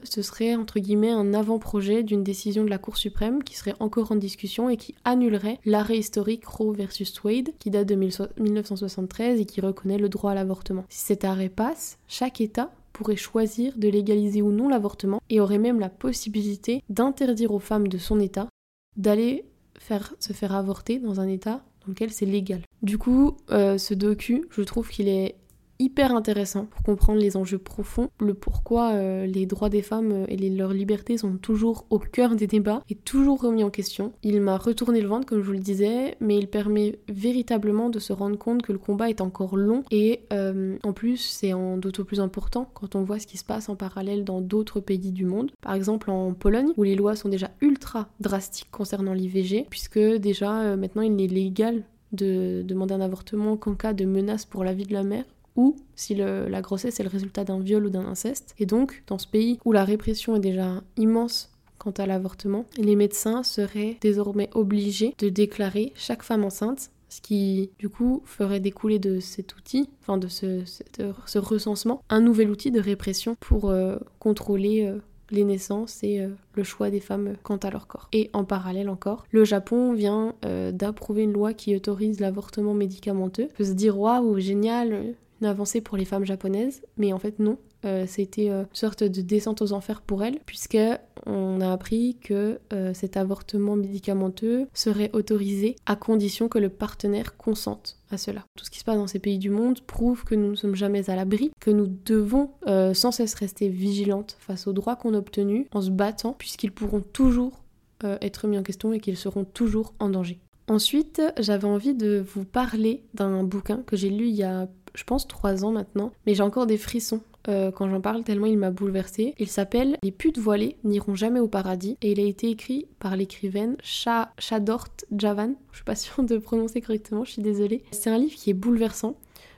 ce 0.04 0.22
serait 0.22 0.54
entre 0.56 0.78
guillemets 0.78 1.10
un 1.10 1.34
avant-projet 1.34 2.02
d'une 2.02 2.24
décision 2.24 2.64
de 2.64 2.70
la 2.70 2.78
Cour 2.78 2.96
suprême 2.96 3.42
qui 3.42 3.56
serait 3.56 3.74
encore 3.78 4.12
en 4.12 4.16
discussion 4.16 4.68
et 4.68 4.76
qui 4.76 4.94
annulerait 5.04 5.58
l'arrêt 5.64 5.98
historique 5.98 6.46
Roe 6.46 6.72
versus 6.72 7.22
Wade, 7.22 7.50
qui 7.58 7.70
date 7.70 7.88
de 7.88 7.94
1973 7.94 9.40
et 9.40 9.44
qui 9.44 9.60
reconnaît 9.60 9.98
le 9.98 10.08
droit 10.08 10.32
à 10.32 10.34
l'avortement. 10.34 10.84
Si 10.88 11.00
cet 11.00 11.24
arrêt 11.24 11.48
passe, 11.48 11.98
chaque 12.08 12.40
État 12.40 12.72
pourrait 12.94 13.16
choisir 13.16 13.76
de 13.76 13.88
légaliser 13.88 14.40
ou 14.40 14.52
non 14.52 14.68
l'avortement 14.68 15.20
et 15.28 15.40
aurait 15.40 15.58
même 15.58 15.80
la 15.80 15.90
possibilité 15.90 16.82
d'interdire 16.88 17.52
aux 17.52 17.58
femmes 17.58 17.88
de 17.88 17.98
son 17.98 18.20
état 18.20 18.48
d'aller 18.96 19.44
faire, 19.78 20.14
se 20.20 20.32
faire 20.32 20.54
avorter 20.54 20.98
dans 20.98 21.20
un 21.20 21.28
état 21.28 21.64
dans 21.84 21.88
lequel 21.88 22.10
c'est 22.10 22.24
légal. 22.26 22.62
Du 22.82 22.96
coup, 22.96 23.36
euh, 23.50 23.76
ce 23.76 23.92
docu, 23.92 24.46
je 24.50 24.62
trouve 24.62 24.88
qu'il 24.88 25.08
est 25.08 25.34
hyper 25.78 26.14
intéressant 26.14 26.66
pour 26.66 26.82
comprendre 26.82 27.20
les 27.20 27.36
enjeux 27.36 27.58
profonds, 27.58 28.10
le 28.20 28.34
pourquoi 28.34 28.92
euh, 28.92 29.26
les 29.26 29.46
droits 29.46 29.68
des 29.68 29.82
femmes 29.82 30.12
euh, 30.12 30.26
et 30.28 30.36
leurs 30.50 30.72
libertés 30.72 31.18
sont 31.18 31.36
toujours 31.36 31.86
au 31.90 31.98
cœur 31.98 32.36
des 32.36 32.46
débats 32.46 32.82
et 32.88 32.94
toujours 32.94 33.42
remis 33.42 33.64
en 33.64 33.70
question. 33.70 34.12
Il 34.22 34.40
m'a 34.40 34.56
retourné 34.56 35.00
le 35.00 35.08
ventre 35.08 35.26
comme 35.26 35.40
je 35.40 35.46
vous 35.46 35.52
le 35.52 35.58
disais, 35.58 36.16
mais 36.20 36.36
il 36.38 36.48
permet 36.48 36.98
véritablement 37.08 37.90
de 37.90 37.98
se 37.98 38.12
rendre 38.12 38.38
compte 38.38 38.62
que 38.62 38.72
le 38.72 38.78
combat 38.78 39.10
est 39.10 39.20
encore 39.20 39.56
long 39.56 39.82
et 39.90 40.20
euh, 40.32 40.76
en 40.82 40.92
plus 40.92 41.18
c'est 41.18 41.52
d'autant 41.78 42.04
plus 42.04 42.20
important 42.20 42.68
quand 42.74 42.94
on 42.94 43.02
voit 43.02 43.18
ce 43.18 43.26
qui 43.26 43.38
se 43.38 43.44
passe 43.44 43.68
en 43.68 43.76
parallèle 43.76 44.24
dans 44.24 44.40
d'autres 44.40 44.80
pays 44.80 45.12
du 45.12 45.24
monde. 45.24 45.50
Par 45.60 45.74
exemple 45.74 46.10
en 46.10 46.32
Pologne 46.34 46.72
où 46.76 46.82
les 46.82 46.94
lois 46.94 47.16
sont 47.16 47.28
déjà 47.28 47.50
ultra 47.60 48.08
drastiques 48.20 48.70
concernant 48.70 49.12
l'IVG 49.12 49.66
puisque 49.70 49.98
déjà 49.98 50.76
maintenant 50.76 51.02
il 51.02 51.20
est 51.20 51.26
légal 51.26 51.84
de 52.12 52.62
demander 52.62 52.94
un 52.94 53.00
avortement 53.00 53.56
qu'en 53.56 53.74
cas 53.74 53.92
de 53.92 54.04
menace 54.04 54.44
pour 54.44 54.64
la 54.64 54.72
vie 54.72 54.86
de 54.86 54.92
la 54.92 55.02
mère 55.02 55.24
ou 55.56 55.76
si 55.94 56.14
la 56.14 56.60
grossesse 56.60 57.00
est 57.00 57.04
le 57.04 57.08
résultat 57.08 57.44
d'un 57.44 57.60
viol 57.60 57.86
ou 57.86 57.90
d'un 57.90 58.06
inceste. 58.06 58.54
Et 58.58 58.66
donc, 58.66 59.02
dans 59.06 59.18
ce 59.18 59.26
pays 59.26 59.58
où 59.64 59.72
la 59.72 59.84
répression 59.84 60.36
est 60.36 60.40
déjà 60.40 60.82
immense 60.96 61.50
quant 61.78 61.92
à 61.92 62.06
l'avortement, 62.06 62.64
les 62.78 62.96
médecins 62.96 63.42
seraient 63.42 63.98
désormais 64.00 64.48
obligés 64.54 65.14
de 65.18 65.28
déclarer 65.28 65.92
chaque 65.96 66.22
femme 66.22 66.44
enceinte 66.44 66.90
ce 67.14 67.20
qui 67.20 67.70
du 67.78 67.88
coup 67.88 68.22
ferait 68.24 68.58
découler 68.58 68.98
de 68.98 69.20
cet 69.20 69.56
outil, 69.56 69.88
enfin 70.00 70.18
de 70.18 70.26
ce, 70.26 71.38
recensement, 71.38 72.02
un 72.08 72.20
nouvel 72.20 72.50
outil 72.50 72.72
de 72.72 72.80
répression 72.80 73.36
pour 73.38 73.70
euh, 73.70 73.96
contrôler 74.18 74.84
euh, 74.84 74.98
les 75.30 75.44
naissances 75.44 76.02
et 76.02 76.20
euh, 76.20 76.30
le 76.54 76.64
choix 76.64 76.90
des 76.90 76.98
femmes 76.98 77.34
quant 77.44 77.56
à 77.58 77.70
leur 77.70 77.86
corps. 77.86 78.08
Et 78.12 78.30
en 78.32 78.44
parallèle 78.44 78.88
encore, 78.88 79.26
le 79.30 79.44
Japon 79.44 79.92
vient 79.92 80.34
d'approuver 80.72 81.22
une 81.22 81.32
loi 81.32 81.54
qui 81.54 81.76
autorise 81.76 82.18
l'avortement 82.18 82.74
médicamenteux. 82.74 83.48
On 83.60 83.64
se 83.64 83.72
dire 83.72 83.98
waouh, 83.98 84.38
génial, 84.40 85.14
une 85.40 85.46
avancée 85.46 85.80
pour 85.80 85.96
les 85.96 86.04
femmes 86.04 86.24
japonaises, 86.24 86.82
mais 86.96 87.12
en 87.12 87.18
fait 87.18 87.38
non. 87.38 87.58
Euh, 87.84 88.04
C'était 88.08 88.50
euh, 88.50 88.62
une 88.62 88.74
sorte 88.74 89.04
de 89.04 89.20
descente 89.20 89.60
aux 89.62 89.72
enfers 89.72 90.00
pour 90.00 90.24
elles, 90.24 90.38
puisque 90.46 90.78
on 91.26 91.60
a 91.60 91.72
appris 91.72 92.16
que 92.20 92.58
euh, 92.72 92.94
cet 92.94 93.16
avortement 93.16 93.76
médicamenteux 93.76 94.66
serait 94.72 95.10
autorisé 95.12 95.76
à 95.86 95.96
condition 95.96 96.48
que 96.48 96.58
le 96.58 96.70
partenaire 96.70 97.36
consente 97.36 97.98
à 98.10 98.16
cela. 98.16 98.44
Tout 98.56 98.64
ce 98.64 98.70
qui 98.70 98.78
se 98.78 98.84
passe 98.84 98.96
dans 98.96 99.06
ces 99.06 99.18
pays 99.18 99.38
du 99.38 99.50
monde 99.50 99.80
prouve 99.80 100.24
que 100.24 100.34
nous 100.34 100.50
ne 100.50 100.54
sommes 100.54 100.74
jamais 100.74 101.10
à 101.10 101.16
l'abri, 101.16 101.50
que 101.60 101.70
nous 101.70 101.86
devons 101.86 102.50
sans 102.94 103.10
cesse 103.10 103.34
rester 103.34 103.68
vigilantes 103.68 104.36
face 104.38 104.66
aux 104.66 104.72
droits 104.72 104.96
qu'on 104.96 105.14
a 105.14 105.18
obtenus 105.18 105.66
en 105.72 105.82
se 105.82 105.90
battant, 105.90 106.34
puisqu'ils 106.38 106.72
pourront 106.72 107.00
toujours 107.00 107.64
être 108.02 108.46
mis 108.46 108.58
en 108.58 108.62
question 108.62 108.92
et 108.92 109.00
qu'ils 109.00 109.16
seront 109.16 109.44
toujours 109.44 109.94
en 109.98 110.08
danger. 110.08 110.38
Ensuite, 110.68 111.20
j'avais 111.38 111.66
envie 111.66 111.94
de 111.94 112.24
vous 112.34 112.44
parler 112.44 113.04
d'un 113.14 113.42
bouquin 113.42 113.82
que 113.86 113.96
j'ai 113.96 114.10
lu 114.10 114.28
il 114.28 114.34
y 114.34 114.44
a 114.44 114.68
je 114.94 115.04
pense, 115.04 115.26
trois 115.26 115.64
ans 115.64 115.72
maintenant, 115.72 116.12
mais 116.26 116.34
j'ai 116.34 116.42
encore 116.42 116.66
des 116.66 116.78
frissons 116.78 117.20
euh, 117.48 117.70
quand 117.70 117.88
j'en 117.90 118.00
parle 118.00 118.24
tellement 118.24 118.46
il 118.46 118.58
m'a 118.58 118.70
bouleversée. 118.70 119.34
Il 119.38 119.48
s'appelle 119.48 119.98
Les 120.02 120.12
putes 120.12 120.38
voilées 120.38 120.76
n'iront 120.84 121.14
jamais 121.14 121.40
au 121.40 121.48
paradis 121.48 121.98
et 122.00 122.12
il 122.12 122.20
a 122.20 122.24
été 122.24 122.48
écrit 122.48 122.86
par 122.98 123.16
l'écrivaine 123.16 123.76
Shadort 123.82 124.88
Javan. 125.16 125.54
Je 125.72 125.76
suis 125.76 125.84
pas 125.84 125.96
sûre 125.96 126.22
de 126.22 126.38
prononcer 126.38 126.80
correctement, 126.80 127.24
je 127.24 127.32
suis 127.32 127.42
désolée. 127.42 127.82
C'est 127.90 128.10
un 128.10 128.18
livre 128.18 128.34
qui 128.34 128.50
est 128.50 128.54
bouleversant 128.54 129.16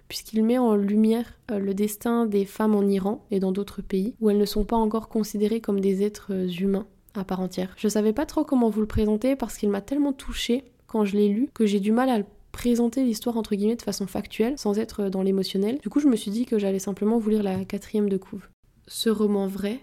puisqu'il 0.08 0.44
met 0.44 0.58
en 0.58 0.74
lumière 0.74 1.26
euh, 1.50 1.58
le 1.58 1.74
destin 1.74 2.26
des 2.26 2.44
femmes 2.44 2.74
en 2.74 2.86
Iran 2.86 3.24
et 3.30 3.40
dans 3.40 3.52
d'autres 3.52 3.82
pays 3.82 4.14
où 4.20 4.30
elles 4.30 4.38
ne 4.38 4.44
sont 4.44 4.64
pas 4.64 4.76
encore 4.76 5.08
considérées 5.08 5.60
comme 5.60 5.80
des 5.80 6.02
êtres 6.02 6.32
euh, 6.32 6.48
humains 6.48 6.86
à 7.14 7.24
part 7.24 7.40
entière. 7.40 7.74
Je 7.76 7.88
savais 7.88 8.12
pas 8.12 8.26
trop 8.26 8.44
comment 8.44 8.68
vous 8.68 8.80
le 8.80 8.86
présenter 8.86 9.36
parce 9.36 9.56
qu'il 9.56 9.70
m'a 9.70 9.80
tellement 9.80 10.12
touchée 10.12 10.64
quand 10.86 11.04
je 11.04 11.16
l'ai 11.16 11.28
lu 11.28 11.48
que 11.54 11.66
j'ai 11.66 11.80
du 11.80 11.92
mal 11.92 12.08
à 12.08 12.18
le 12.18 12.24
présenter 12.56 13.04
l'histoire 13.04 13.36
entre 13.36 13.54
guillemets 13.54 13.76
de 13.76 13.82
façon 13.82 14.06
factuelle, 14.06 14.56
sans 14.56 14.78
être 14.78 15.10
dans 15.10 15.22
l'émotionnel. 15.22 15.78
Du 15.82 15.90
coup, 15.90 16.00
je 16.00 16.08
me 16.08 16.16
suis 16.16 16.30
dit 16.30 16.46
que 16.46 16.58
j'allais 16.58 16.78
simplement 16.78 17.18
vous 17.18 17.28
lire 17.28 17.42
la 17.42 17.66
quatrième 17.66 18.08
de 18.08 18.16
couve. 18.16 18.48
Ce 18.88 19.10
roman 19.10 19.46
vrai, 19.46 19.80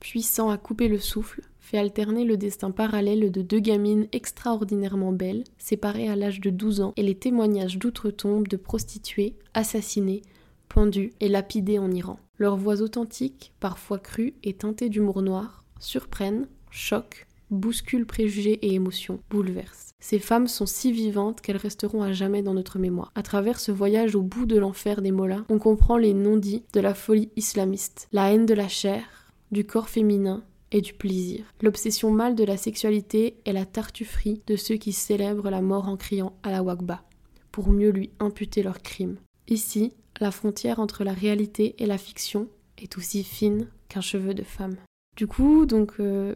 puissant 0.00 0.50
à 0.50 0.58
couper 0.58 0.88
le 0.88 0.98
souffle, 0.98 1.40
fait 1.60 1.78
alterner 1.78 2.26
le 2.26 2.36
destin 2.36 2.72
parallèle 2.72 3.32
de 3.32 3.40
deux 3.40 3.58
gamines 3.58 4.06
extraordinairement 4.12 5.12
belles, 5.12 5.44
séparées 5.56 6.10
à 6.10 6.16
l'âge 6.16 6.42
de 6.42 6.50
12 6.50 6.82
ans, 6.82 6.92
et 6.98 7.02
les 7.02 7.14
témoignages 7.14 7.78
d'outre-tombe 7.78 8.48
de 8.48 8.58
prostituées, 8.58 9.38
assassinées, 9.54 10.20
pendues 10.68 11.14
et 11.20 11.28
lapidées 11.28 11.78
en 11.78 11.90
Iran. 11.90 12.20
Leurs 12.36 12.58
voix 12.58 12.82
authentiques, 12.82 13.54
parfois 13.60 13.98
crues 13.98 14.34
et 14.44 14.52
teintées 14.52 14.90
d'humour 14.90 15.22
noir, 15.22 15.64
surprennent, 15.78 16.48
choquent, 16.70 17.26
bousculent 17.50 18.06
préjugés 18.06 18.58
et 18.62 18.74
émotions, 18.74 19.20
bouleversent. 19.30 19.90
Ces 20.00 20.18
femmes 20.18 20.48
sont 20.48 20.66
si 20.66 20.92
vivantes 20.92 21.40
qu'elles 21.40 21.56
resteront 21.56 22.02
à 22.02 22.12
jamais 22.12 22.42
dans 22.42 22.54
notre 22.54 22.78
mémoire. 22.78 23.12
À 23.14 23.22
travers 23.22 23.60
ce 23.60 23.72
voyage 23.72 24.14
au 24.14 24.22
bout 24.22 24.46
de 24.46 24.58
l'enfer 24.58 25.02
des 25.02 25.12
mollahs, 25.12 25.44
on 25.48 25.58
comprend 25.58 25.98
les 25.98 26.14
non-dits 26.14 26.64
de 26.72 26.80
la 26.80 26.94
folie 26.94 27.30
islamiste, 27.36 28.08
la 28.12 28.32
haine 28.32 28.46
de 28.46 28.54
la 28.54 28.68
chair, 28.68 29.04
du 29.52 29.64
corps 29.64 29.88
féminin 29.88 30.42
et 30.72 30.80
du 30.80 30.94
plaisir, 30.94 31.44
l'obsession 31.62 32.10
mâle 32.10 32.34
de 32.34 32.44
la 32.44 32.56
sexualité 32.56 33.36
et 33.44 33.52
la 33.52 33.66
tartufferie 33.66 34.40
de 34.46 34.56
ceux 34.56 34.76
qui 34.76 34.92
célèbrent 34.92 35.50
la 35.50 35.62
mort 35.62 35.88
en 35.88 35.96
criant 35.96 36.32
à 36.42 36.50
la 36.50 36.62
Wakba, 36.62 37.02
pour 37.50 37.70
mieux 37.70 37.90
lui 37.90 38.10
imputer 38.20 38.62
leurs 38.62 38.80
crimes. 38.80 39.16
Ici, 39.48 39.92
la 40.20 40.30
frontière 40.30 40.78
entre 40.78 41.02
la 41.02 41.12
réalité 41.12 41.74
et 41.78 41.86
la 41.86 41.98
fiction 41.98 42.48
est 42.78 42.96
aussi 42.96 43.24
fine 43.24 43.66
qu'un 43.88 44.00
cheveu 44.00 44.32
de 44.32 44.44
femme. 44.44 44.76
Du 45.16 45.26
coup, 45.26 45.66
donc, 45.66 45.94
euh, 45.98 46.34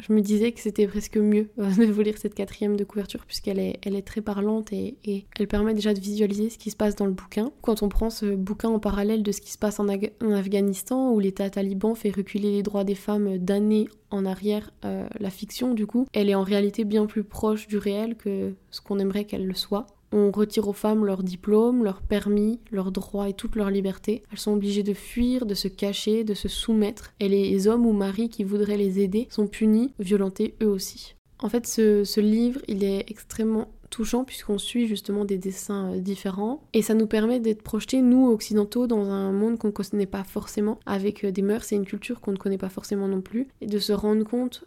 je 0.00 0.12
me 0.12 0.20
disais 0.20 0.52
que 0.52 0.60
c'était 0.60 0.86
presque 0.86 1.16
mieux 1.16 1.50
de 1.56 1.92
vous 1.92 2.00
lire 2.02 2.18
cette 2.18 2.34
quatrième 2.34 2.76
de 2.76 2.84
couverture 2.84 3.24
puisqu'elle 3.26 3.58
est, 3.58 3.78
elle 3.82 3.94
est 3.94 4.02
très 4.02 4.20
parlante 4.20 4.72
et, 4.72 4.96
elle 5.38 5.48
permet 5.48 5.74
déjà 5.74 5.94
de 5.94 6.00
visualiser 6.00 6.50
ce 6.50 6.58
qui 6.58 6.70
se 6.70 6.76
passe 6.76 6.96
dans 6.96 7.06
le 7.06 7.12
bouquin. 7.12 7.52
Quand 7.62 7.82
on 7.82 7.88
prend 7.88 8.10
ce 8.10 8.34
bouquin 8.34 8.68
en 8.68 8.78
parallèle 8.78 9.22
de 9.22 9.32
ce 9.32 9.40
qui 9.40 9.50
se 9.50 9.58
passe 9.58 9.80
en, 9.80 9.88
Afghanistan 9.88 11.12
où 11.12 11.20
l'État 11.20 11.50
taliban 11.50 11.94
fait 11.94 12.10
reculer 12.10 12.50
les 12.50 12.62
droits 12.62 12.84
des 12.84 12.94
femmes 12.94 13.38
d'années 13.38 13.88
en 14.10 14.24
arrière, 14.26 14.70
euh, 14.84 15.06
la 15.18 15.30
fiction 15.30 15.74
du 15.74 15.86
coup, 15.86 16.06
elle 16.12 16.28
est 16.28 16.34
en 16.34 16.42
réalité 16.42 16.84
bien 16.84 17.06
plus 17.06 17.24
proche 17.24 17.66
du 17.66 17.78
réel 17.78 18.16
que 18.16 18.54
ce 18.70 18.80
qu'on 18.80 18.98
aimerait 18.98 19.24
qu'elle 19.24 19.46
le 19.46 19.54
soit. 19.54 19.86
On 20.16 20.30
retire 20.30 20.68
aux 20.68 20.72
femmes 20.72 21.04
leur 21.04 21.24
diplôme, 21.24 21.82
leur 21.82 22.00
permis, 22.00 22.60
leurs 22.70 22.92
droits 22.92 23.28
et 23.28 23.32
toute 23.32 23.56
leur 23.56 23.68
liberté. 23.68 24.22
Elles 24.30 24.38
sont 24.38 24.52
obligées 24.52 24.84
de 24.84 24.94
fuir, 24.94 25.44
de 25.44 25.54
se 25.54 25.66
cacher, 25.66 26.22
de 26.22 26.34
se 26.34 26.46
soumettre. 26.46 27.12
Et 27.18 27.28
les 27.28 27.66
hommes 27.66 27.84
ou 27.84 27.92
maris 27.92 28.28
qui 28.28 28.44
voudraient 28.44 28.76
les 28.76 29.00
aider 29.00 29.26
sont 29.28 29.48
punis, 29.48 29.92
violentés 29.98 30.54
eux 30.62 30.68
aussi. 30.68 31.16
En 31.40 31.48
fait, 31.48 31.66
ce, 31.66 32.20
livre, 32.20 32.60
il 32.68 32.84
est 32.84 33.10
extrêmement 33.10 33.72
touchant 33.90 34.22
puisqu'on 34.22 34.56
suit 34.56 34.86
justement 34.86 35.24
des 35.24 35.36
dessins 35.36 35.94
euh, 35.94 35.98
différents 35.98 36.62
et 36.72 36.82
ça 36.82 36.94
nous 36.94 37.08
permet 37.08 37.40
d'être 37.40 37.62
projetés, 37.62 38.00
nous 38.00 38.28
occidentaux, 38.28 38.86
dans 38.86 39.10
un 39.10 39.32
monde 39.32 39.58
qu'on 39.58 39.68
ne 39.68 39.72
connaît 39.72 40.06
pas 40.06 40.22
forcément, 40.22 40.78
avec 40.86 41.24
euh, 41.24 41.32
des 41.32 41.42
mœurs 41.42 41.72
et 41.72 41.76
une 41.76 41.86
culture 41.86 42.20
qu'on 42.20 42.32
ne 42.32 42.36
connaît 42.36 42.56
pas 42.56 42.68
forcément 42.68 43.08
non 43.08 43.20
plus, 43.20 43.48
et 43.60 43.66
de 43.66 43.78
se 43.80 43.92
rendre 43.92 44.24
compte 44.24 44.64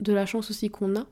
de 0.00 0.12
la 0.12 0.26
chance 0.26 0.50
aussi 0.50 0.68
qu'on 0.68 0.96
a 0.96 1.06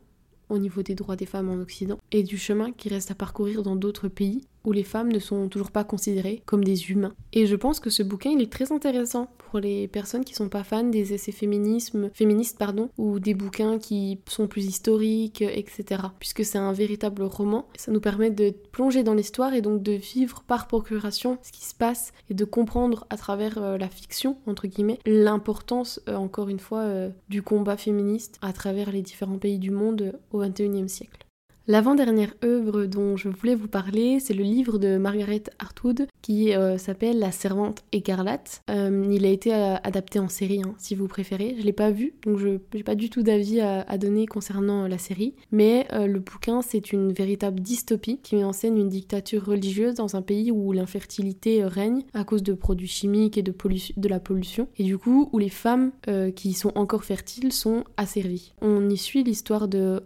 au 0.49 0.59
niveau 0.59 0.83
des 0.83 0.95
droits 0.95 1.17
des 1.17 1.27
femmes 1.27 1.49
en 1.49 1.61
Occident 1.61 1.99
et 2.13 2.23
du 2.23 2.39
chemin 2.39 2.73
qui 2.73 2.89
reste 2.89 3.11
à 3.11 3.15
parcourir 3.15 3.63
dans 3.63 3.77
d'autres 3.77 4.09
pays 4.09 4.43
où 4.65 4.73
les 4.73 4.85
femmes 4.85 5.13
ne 5.13 5.19
sont 5.19 5.49
toujours 5.49 5.71
pas 5.71 5.85
considérées 5.85 6.43
comme 6.47 6.65
des 6.65 6.91
humains. 6.91 7.15
Et 7.33 7.47
je 7.47 7.57
pense 7.57 7.81
que 7.81 7.91
ce 7.91 8.03
bouquin, 8.03 8.31
il 8.31 8.43
est 8.43 8.53
très 8.53 8.73
intéressant 8.73 9.29
pour 9.39 9.61
les 9.61 9.89
personnes 9.89 10.25
qui 10.25 10.35
sont 10.35 10.49
pas 10.49 10.65
fans 10.65 10.85
des 10.85 11.15
essais 11.15 11.33
féminisme, 11.33 12.11
féministes 12.13 12.59
pardon, 12.59 12.91
ou 12.99 13.19
des 13.19 13.35
bouquins 13.35 13.79
qui 13.79 14.21
sont 14.27 14.47
plus 14.47 14.67
historiques, 14.67 15.43
etc. 15.43 16.03
Puisque 16.19 16.45
c'est 16.45 16.59
un 16.59 16.73
véritable 16.73 17.23
roman, 17.23 17.67
ça 17.77 17.93
nous 17.93 18.01
permet 18.01 18.31
de 18.31 18.55
plonger 18.73 19.03
dans 19.03 19.15
l'histoire 19.15 19.55
et 19.55 19.63
donc 19.63 19.83
de 19.83 19.93
vivre 19.93 20.43
par 20.47 20.67
procuration 20.67 21.39
ce 21.43 21.53
qui 21.53 21.65
se 21.65 21.75
passe 21.75 22.13
et 22.31 22.35
de 22.35 22.45
comprendre 22.45 23.07
à 23.11 23.17
travers 23.17 23.59
euh, 23.59 23.79
la 23.79 23.89
fiction, 23.89 24.39
entre 24.47 24.67
guillemets, 24.67 24.99
l'importance, 25.07 26.01
euh, 26.09 26.17
encore 26.17 26.49
une 26.49 26.59
fois, 26.59 26.81
euh, 26.81 27.11
du 27.29 27.43
combat 27.43 27.77
féministe 27.77 28.39
à 28.43 28.53
travers 28.53 28.91
les 28.91 29.03
différents 29.03 29.39
pays 29.39 29.59
du 29.59 29.71
monde 29.71 30.13
au 30.33 30.41
XXIe 30.41 30.89
siècle. 30.89 31.28
L'avant-dernière 31.71 32.33
œuvre 32.47 32.87
dont 32.87 33.19
je 33.19 33.29
voulais 33.29 33.55
vous 33.55 33.69
parler, 33.69 34.21
c'est 34.21 34.33
le 34.33 34.43
livre 34.43 34.79
de 34.79 34.97
Margaret 34.97 35.43
Atwood 35.59 36.07
qui 36.23 36.55
euh, 36.55 36.79
s'appelle 36.79 37.19
La 37.19 37.31
Servante 37.31 37.85
écarlate. 37.93 38.63
Euh, 38.71 39.07
il 39.11 39.27
a 39.27 39.29
été 39.29 39.55
euh, 39.55 39.75
adapté 39.85 40.19
en 40.19 40.31
série, 40.31 40.63
hein, 40.63 40.75
si 40.79 40.95
vous 40.95 41.09
préférez. 41.09 41.57
Je 41.59 41.65
l'ai 41.65 41.75
pas 41.75 41.91
vu, 41.91 42.15
donc 42.25 42.39
je 42.39 42.59
n'ai 42.73 42.83
pas 42.83 42.95
du 42.95 43.11
tout 43.11 43.23
d'avis 43.23 43.61
à, 43.61 43.99
donner 43.99 44.25
concernant 44.25 44.89
la 44.89 44.97
série. 44.97 45.35
Mais 45.53 45.87
le 45.93 46.21
bouquin, 46.21 46.63
c'est 46.63 46.91
une 46.91 47.13
véritable 47.13 47.61
dystopie 47.61 48.19
qui 48.23 48.37
met 48.37 48.45
en 48.45 48.55
scène 48.55 48.79
une 48.79 48.89
dictature 48.89 49.45
religieuse 49.45 49.95
dans 49.97 50.17
un 50.17 50.23
pays 50.23 50.51
où 50.51 50.73
l'infertilité 50.73 51.65
règne 51.65 52.05
à 52.15 52.25
cause 52.25 52.43
de 52.43 52.55
produits 52.55 52.89
chimiques 52.89 53.37
et 53.37 53.43
de, 53.43 54.09
la 54.09 54.21
pollution. 54.21 54.69
Et 54.79 54.85
du 54.85 54.97
coup, 54.97 55.29
où 55.33 55.39
les 55.39 55.51
femmes 55.51 55.93
qui 56.35 56.55
sont 56.55 56.73
encore 56.77 57.05
fertiles 57.05 57.53
sont 57.53 57.85
asservies. 57.99 58.55
On 58.63 58.89
y 58.89 58.97
suit 58.97 59.23
l'histoire 59.23 59.69
de 59.69 60.03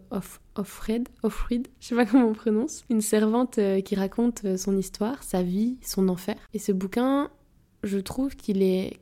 Offred, 0.55 1.09
Offred, 1.23 1.69
je 1.81 1.89
sais 1.89 1.95
pas 1.95 2.05
comment 2.05 2.27
on 2.27 2.35
prononce, 2.35 2.85
une 2.91 3.01
servante 3.01 3.59
euh, 3.59 3.81
qui 3.81 3.95
raconte 3.95 4.45
euh, 4.45 4.57
son 4.57 4.77
histoire, 4.77 5.23
sa 5.23 5.43
vie, 5.43 5.79
son 5.83 6.09
enfer. 6.09 6.37
Et 6.53 6.59
ce 6.59 6.73
bouquin, 6.73 7.31
je 7.83 7.99
trouve 7.99 8.37
qu'il 8.37 8.63
est 8.63 9.01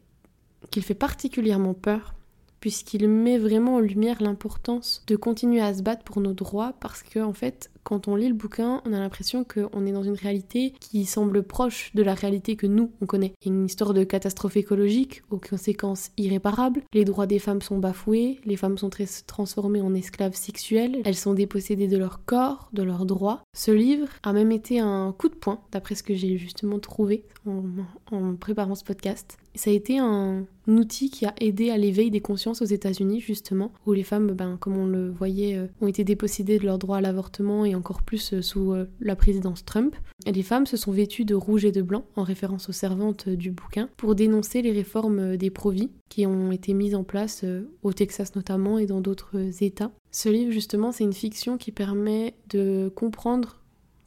qu'il 0.71 0.83
fait 0.83 0.95
particulièrement 0.95 1.75
peur 1.75 2.15
puisqu'il 2.61 3.09
met 3.09 3.39
vraiment 3.39 3.77
en 3.77 3.81
lumière 3.81 4.23
l'importance 4.23 5.03
de 5.07 5.17
continuer 5.17 5.61
à 5.61 5.73
se 5.73 5.83
battre 5.83 6.05
pour 6.05 6.21
nos 6.21 6.35
droits 6.35 6.75
parce 6.81 7.03
que 7.03 7.19
en 7.19 7.33
fait 7.33 7.71
quand 7.83 8.09
on 8.09 8.17
lit 8.17 8.29
le 8.29 8.35
bouquin, 8.35 8.83
on 8.85 8.93
a 8.93 8.99
l'impression 8.99 9.45
qu'on 9.45 9.87
est 9.87 9.93
dans 9.93 10.03
une 10.03 10.15
réalité 10.15 10.75
qui 10.81 11.05
semble 11.05 11.43
proche 11.43 11.91
de 11.95 12.03
la 12.03 12.15
réalité 12.15 12.57
que 12.57 12.67
nous, 12.67 12.93
on 13.01 13.07
connaît. 13.07 13.33
Une 13.45 13.67
histoire 13.67 13.95
de 13.95 14.05
catastrophe 14.05 14.57
écologique 14.57 15.23
aux 15.31 15.39
conséquences 15.39 16.11
irréparables. 16.17 16.83
Les 16.93 17.05
droits 17.05 17.27
des 17.27 17.39
femmes 17.39 17.63
sont 17.63 17.79
bafoués, 17.79 18.41
les 18.45 18.57
femmes 18.57 18.79
sont 18.79 18.91
transformées 19.27 19.81
en 19.81 19.95
esclaves 19.95 20.35
sexuelles, 20.35 21.01
elles 21.05 21.17
sont 21.17 21.35
dépossédées 21.35 21.89
de 21.89 21.99
leur 21.99 22.25
corps, 22.25 22.69
de 22.73 22.83
leurs 22.83 23.07
droits. 23.07 23.43
Ce 23.55 23.71
livre 23.71 24.09
a 24.23 24.33
même 24.33 24.53
été 24.53 24.81
un 24.81 25.15
coup 25.17 25.29
de 25.29 25.35
poing, 25.35 25.61
d'après 25.73 25.95
ce 25.95 26.03
que 26.03 26.15
j'ai 26.15 26.39
justement 26.39 26.79
trouvé 26.79 27.25
en, 27.47 27.63
en 28.11 28.35
préparant 28.35 28.75
ce 28.75 28.85
podcast. 28.85 29.39
Ça 29.57 29.71
a 29.71 29.73
été 29.73 29.99
un 29.99 30.47
outil 30.69 31.11
qui 31.11 31.27
a 31.27 31.35
aidé 31.41 31.71
à 31.71 31.77
l'éveil 31.77 32.11
des 32.11 32.21
consciences 32.21 32.63
aux 32.63 32.67
États-Unis, 32.67 33.21
justement, 33.21 33.73
où 33.87 33.93
les 33.93 34.05
femmes, 34.05 34.33
ben, 34.33 34.57
comme 34.59 34.77
on 34.77 34.87
le 34.87 35.11
voyait, 35.11 35.57
euh, 35.57 35.67
ont 35.81 35.89
été 35.89 36.05
dépossédées 36.05 36.59
de 36.59 36.65
leur 36.65 36.79
droit 36.79 36.99
à 36.99 37.01
l'avortement 37.01 37.65
et 37.71 37.75
encore 37.75 38.03
plus 38.03 38.35
euh, 38.35 38.43
sous 38.43 38.73
euh, 38.73 38.87
la 39.01 39.17
présidence 39.17 39.65
Trump. 39.65 39.97
Les 40.27 40.43
femmes 40.43 40.67
se 40.67 40.77
sont 40.77 40.93
vêtues 40.93 41.25
de 41.25 41.35
rouge 41.35 41.65
et 41.65 41.73
de 41.73 41.83
blanc, 41.83 42.05
en 42.17 42.23
référence 42.23 42.69
aux 42.69 42.73
servantes 42.73 43.29
du 43.29 43.51
bouquin, 43.51 43.89
pour 43.97 44.15
dénoncer 44.15 44.63
les 44.63 44.73
réformes 44.73 45.37
des 45.37 45.51
pro-vie 45.51 45.91
qui 46.09 46.27
ont 46.27 46.53
été 46.53 46.75
mises 46.75 46.95
en 46.95 47.05
place 47.05 47.45
au 47.83 47.93
Texas 47.93 48.35
notamment 48.35 48.79
et 48.79 48.87
dans 48.87 49.01
d'autres 49.01 49.63
États. 49.63 49.93
Ce 50.11 50.29
livre, 50.29 50.53
justement, 50.53 50.93
c'est 50.93 51.05
une 51.05 51.13
fiction 51.13 51.57
qui 51.57 51.73
permet 51.73 52.35
de 52.51 52.93
comprendre 52.95 53.61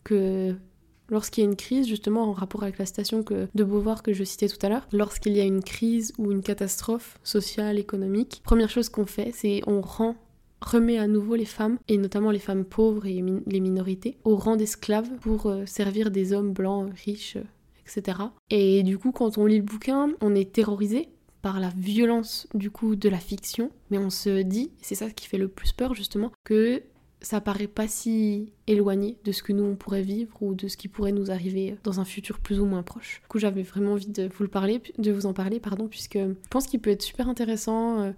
que 0.04 0.56
lorsqu'il 1.10 1.44
y 1.44 1.48
a 1.48 1.50
une 1.50 1.56
crise, 1.56 1.88
justement 1.88 2.24
en 2.24 2.34
rapport 2.34 2.64
avec 2.64 2.78
la 2.78 2.86
station 2.86 3.24
que, 3.24 3.48
de 3.54 3.64
Beauvoir 3.64 4.04
que 4.04 4.14
je 4.14 4.24
citais 4.24 4.48
tout 4.48 4.64
à 4.66 4.70
l'heure, 4.70 4.88
lorsqu'il 4.92 5.34
y 5.34 5.40
a 5.40 5.46
une 5.46 5.64
crise 5.64 6.14
ou 6.18 6.32
une 6.32 6.42
catastrophe 6.42 7.20
sociale, 7.24 7.80
économique, 7.80 8.42
première 8.44 8.70
chose 8.70 8.90
qu'on 8.90 9.06
fait, 9.06 9.32
c'est 9.34 9.62
on 9.68 9.82
rend 9.82 10.16
remet 10.64 10.98
à 10.98 11.08
nouveau 11.08 11.36
les 11.36 11.46
femmes, 11.46 11.78
et 11.88 11.98
notamment 11.98 12.32
les 12.32 12.40
femmes 12.40 12.66
pauvres 12.66 13.06
et 13.06 13.24
les 13.48 13.60
minorités, 13.60 14.18
au 14.24 14.36
rang 14.36 14.56
d'esclaves 14.56 15.10
pour 15.22 15.48
euh, 15.48 15.66
servir 15.66 16.12
des 16.12 16.34
hommes 16.34 16.54
blancs, 16.54 16.92
riches, 17.06 17.38
etc. 17.86 18.20
Et 18.50 18.84
du 18.84 18.98
coup, 18.98 19.12
quand 19.12 19.38
on 19.38 19.46
lit 19.46 19.58
le 19.58 19.64
bouquin, 19.64 20.12
on 20.22 20.36
est 20.36 20.52
terrorisé 20.52 21.10
par 21.42 21.60
la 21.60 21.70
violence 21.76 22.48
du 22.54 22.72
coup 22.72 22.96
de 22.96 23.10
la 23.10 23.20
fiction, 23.20 23.70
mais 23.92 23.98
on 23.98 24.10
se 24.10 24.42
dit, 24.42 24.72
c'est 24.82 24.96
ça 24.96 25.10
qui 25.10 25.28
fait 25.28 25.38
le 25.38 25.50
plus 25.50 25.74
peur 25.74 25.94
justement, 25.94 26.32
que 26.46 26.82
ça 27.24 27.42
paraît 27.42 27.68
pas 27.68 27.88
si 27.88 28.52
éloigné 28.68 29.18
de 29.24 29.32
ce 29.32 29.42
que 29.44 29.54
nous 29.54 29.64
on 29.64 29.76
pourrait 29.76 30.02
vivre 30.02 30.36
ou 30.42 30.56
de 30.56 30.68
ce 30.68 30.78
qui 30.78 30.90
pourrait 30.90 31.14
nous 31.14 31.32
arriver 31.32 31.78
dans 31.84 32.00
un 32.00 32.06
futur 32.06 32.40
plus 32.40 32.60
ou 32.60 32.66
moins 32.66 32.84
proche. 32.84 33.22
Du 33.22 33.28
coup, 33.28 33.40
j'avais 33.40 33.64
vraiment 33.64 33.94
envie 33.94 34.08
de 34.08 34.28
vous 34.28 34.44
le 34.44 34.50
parler, 34.50 34.82
de 34.98 35.12
vous 35.12 35.26
en 35.26 35.34
parler, 35.34 35.60
pardon, 35.60 35.88
puisque 35.88 36.18
je 36.18 36.34
pense 36.50 36.68
qu'il 36.68 36.80
peut 36.82 36.92
être 36.92 37.02
super 37.02 37.30
intéressant 37.30 38.02
euh, 38.02 38.12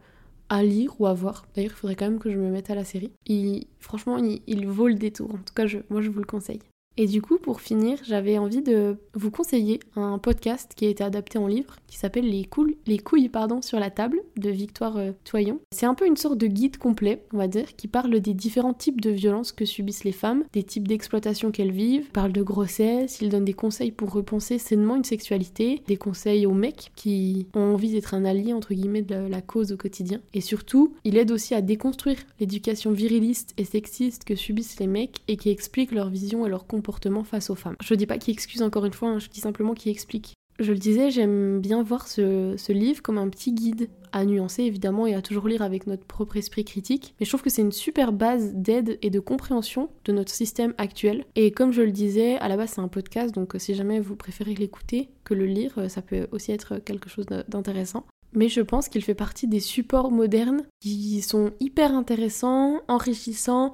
à 0.50 0.64
lire 0.64 1.00
ou 1.00 1.08
à 1.08 1.14
voir. 1.14 1.46
D'ailleurs, 1.56 1.72
il 1.72 1.76
faudrait 1.76 1.96
quand 1.96 2.10
même 2.10 2.20
que 2.20 2.32
je 2.32 2.38
me 2.38 2.50
mette 2.50 2.70
à 2.70 2.76
la 2.76 2.84
série. 2.84 3.12
Il, 3.26 3.68
franchement, 3.80 4.18
il, 4.18 4.42
il 4.48 4.68
vaut 4.68 4.88
le 4.88 4.96
détour. 4.96 5.32
En 5.34 5.38
tout 5.38 5.54
cas, 5.56 5.68
je, 5.68 5.80
moi, 5.90 6.02
je 6.02 6.10
vous 6.10 6.20
le 6.20 6.26
conseille. 6.26 6.62
Et 6.98 7.08
du 7.08 7.22
coup, 7.22 7.38
pour 7.38 7.60
finir, 7.60 7.98
j'avais 8.04 8.38
envie 8.38 8.62
de 8.62 8.98
vous 9.14 9.30
conseiller 9.30 9.82
un 9.98 10.18
podcast 10.18 10.72
qui 10.76 10.86
a 10.86 10.90
été 10.90 11.04
adapté 11.04 11.38
en 11.38 11.48
livre, 11.48 11.76
qui 11.88 11.98
s'appelle 11.98 12.30
Les, 12.30 12.48
les 12.88 12.98
couilles 13.00 13.30
sur 13.62 13.80
la 13.80 13.90
table 13.90 14.22
de 14.38 14.50
Victoire 14.50 14.96
euh, 14.96 15.12
Toyon. 15.26 15.60
C'est 15.72 15.86
un 15.86 15.94
peu 15.94 16.08
une 16.08 16.16
sorte 16.16 16.38
de 16.38 16.48
guide 16.48 16.78
complet, 16.78 17.22
on 17.34 17.38
va 17.38 17.48
dire, 17.48 17.76
qui 17.76 17.90
parle 17.90 18.20
des 18.22 18.34
différents 18.34 18.74
types 18.74 19.02
de 19.02 19.10
violences 19.10 19.52
que 19.52 19.66
subissent 19.66 20.06
les 20.06 20.14
femmes, 20.14 20.46
des 20.54 20.64
types 20.64 20.88
d'exploitation 20.88 21.52
qu'elles 21.52 21.72
vivent, 21.72 22.10
parle 22.12 22.32
de 22.32 22.42
grossesse, 22.42 23.20
il 23.22 23.30
donne 23.30 23.44
des 23.44 23.54
conseils 23.54 23.92
pour 23.92 24.14
repenser 24.14 24.58
sainement 24.58 24.96
une 24.96 25.04
sexualité, 25.04 25.82
des 25.88 25.98
conseils 25.98 26.46
aux 26.46 26.54
mecs 26.54 26.92
qui 26.96 27.48
ont 27.56 27.74
envie 27.74 27.92
d'être 27.92 28.14
un 28.14 28.24
allié 28.24 28.54
entre 28.54 28.74
guillemets 28.74 29.02
de 29.02 29.16
la 29.16 29.42
cause 29.42 29.74
au 29.74 29.78
quotidien. 29.78 30.22
Et 30.34 30.42
surtout, 30.42 30.94
il 31.04 31.18
aide 31.18 31.32
aussi 31.32 31.54
à 31.54 31.62
déconstruire 31.62 32.20
l'éducation 32.40 32.92
viriliste 32.92 33.54
et 33.58 33.66
sexiste 33.66 34.24
que 34.24 34.36
subissent 34.36 34.80
les 34.80 34.88
mecs 34.88 35.18
et 35.28 35.36
qui 35.36 35.50
explique 35.50 35.92
leur 35.92 36.10
vision 36.10 36.46
et 36.46 36.50
leur 36.50 36.68
comportement 36.68 36.85
face 37.24 37.50
aux 37.50 37.56
femmes. 37.56 37.76
Je 37.84 37.94
dis 37.96 38.06
pas 38.06 38.18
qu'il 38.18 38.34
excuse 38.34 38.62
encore 38.62 38.86
une 38.86 38.94
fois, 38.94 39.10
hein, 39.10 39.20
je 39.20 39.30
dis 39.30 39.40
simplement 39.40 39.74
qu'il 39.74 39.92
explique. 39.92 40.34
Je 40.58 40.72
le 40.72 40.78
disais, 40.78 41.12
j'aime 41.12 41.60
bien 41.60 41.84
voir 41.84 42.08
ce, 42.08 42.72
livre 42.72 43.02
comme 43.02 43.18
un 43.18 43.28
petit 43.28 43.52
guide 43.52 43.90
à 44.14 44.24
nuancer 44.24 44.64
évidemment 44.64 45.06
et 45.06 45.14
à 45.14 45.22
toujours 45.22 45.50
lire 45.50 45.62
avec 45.62 45.86
notre 45.86 46.06
propre 46.06 46.38
esprit 46.38 46.64
critique. 46.64 47.14
Mais 47.20 47.26
je 47.26 47.32
trouve 47.32 47.42
que 47.42 47.50
c'est 47.50 47.62
une 47.62 47.74
super 47.74 48.14
base 48.14 48.54
d'aide 48.54 48.98
et 49.02 49.10
de 49.10 49.20
compréhension 49.20 49.90
de 50.06 50.14
notre 50.14 50.32
système 50.32 50.74
actuel. 50.78 51.26
Et 51.36 51.52
comme 51.52 51.74
je 51.74 51.82
le 51.82 51.92
disais, 51.92 52.38
à 52.38 52.48
la 52.48 52.56
base 52.56 52.72
c'est 52.76 52.82
un 52.82 52.88
podcast, 52.88 53.36
donc 53.36 53.56
euh, 53.56 53.60
si 53.60 53.76
jamais 53.76 54.00
vous 54.00 54.16
préférez 54.16 54.54
l'écouter 54.54 55.10
que 55.26 55.34
le 55.34 55.46
lire, 55.46 55.74
euh, 55.78 55.90
ça 55.90 56.02
peut 56.02 56.28
aussi 56.32 56.54
être 56.54 56.78
quelque 56.78 57.10
chose 57.10 57.26
d'intéressant. 57.26 58.06
Mais 58.32 58.50
je 58.50 58.62
pense 58.62 58.90
qu'il 58.90 59.04
fait 59.04 59.16
partie 59.16 59.48
des 59.48 59.62
supports 59.62 60.12
modernes 60.12 60.64
qui 60.82 61.22
sont 61.22 61.52
hyper 61.60 61.94
intéressants, 61.94 62.82
enrichissants. 62.88 63.74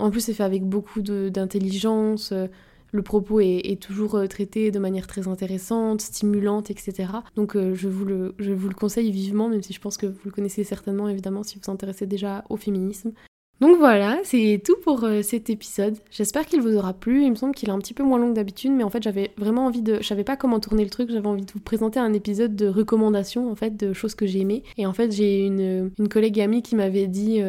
En 0.00 0.10
plus, 0.10 0.20
c'est 0.20 0.34
fait 0.34 0.42
avec 0.42 0.64
beaucoup 0.64 1.02
d'intelligence. 1.02 2.32
Euh, 2.32 2.46
le 2.92 3.02
propos 3.02 3.38
est, 3.40 3.80
toujours 3.80 4.16
euh, 4.16 4.26
traité 4.26 4.72
de 4.72 4.78
manière 4.80 5.06
très 5.06 5.28
intéressante, 5.28 6.00
stimulante, 6.00 6.70
etc. 6.70 7.12
Donc 7.36 7.54
euh, 7.54 7.74
je, 7.74 7.88
vous 7.88 8.04
le, 8.04 8.34
conseille 8.76 9.12
vivement, 9.12 9.48
même 9.48 9.62
si 9.62 9.72
je 9.72 9.80
pense 9.80 9.96
que 9.96 10.06
vous 10.06 10.18
le 10.24 10.32
connaissez 10.32 10.64
certainement, 10.64 11.08
évidemment, 11.08 11.44
si 11.44 11.54
vous 11.54 11.62
vous 11.64 11.70
intéressez 11.70 12.06
déjà 12.06 12.44
au 12.48 12.56
féminisme. 12.56 13.12
Donc 13.60 13.76
voilà, 13.76 14.18
c'est 14.24 14.60
tout 14.64 14.76
pour 14.82 15.06
cet 15.22 15.50
épisode. 15.50 15.98
J'espère 16.10 16.46
qu'il 16.46 16.62
vous 16.62 16.76
aura 16.76 16.94
plu. 16.94 17.24
Il 17.24 17.30
me 17.30 17.34
semble 17.34 17.54
qu'il 17.54 17.68
est 17.68 17.72
un 17.72 17.78
petit 17.78 17.92
peu 17.92 18.02
moins 18.02 18.18
long 18.18 18.30
que 18.30 18.36
d'habitude, 18.36 18.72
mais 18.72 18.84
en 18.84 18.88
fait 18.88 19.02
j'avais 19.02 19.32
vraiment 19.36 19.66
envie 19.66 19.82
de... 19.82 19.98
Je 20.00 20.06
savais 20.06 20.24
pas 20.24 20.38
comment 20.38 20.60
tourner 20.60 20.82
le 20.82 20.88
truc, 20.88 21.10
j'avais 21.10 21.26
envie 21.26 21.44
de 21.44 21.52
vous 21.52 21.60
présenter 21.60 22.00
un 22.00 22.14
épisode 22.14 22.56
de 22.56 22.66
recommandations, 22.66 23.52
en 23.52 23.54
fait, 23.54 23.76
de 23.76 23.92
choses 23.92 24.14
que 24.14 24.26
j'ai 24.26 24.40
aimées. 24.40 24.62
Et 24.78 24.86
en 24.86 24.94
fait 24.94 25.12
j'ai 25.12 25.44
une, 25.44 25.90
une 25.98 26.08
collègue 26.08 26.40
amie 26.40 26.62
qui 26.62 26.74
m'avait 26.74 27.06
dit 27.06 27.42